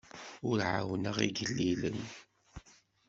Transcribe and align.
Ur 0.49 0.57
ɛawneɣ 0.73 1.17
igellilen. 1.27 1.99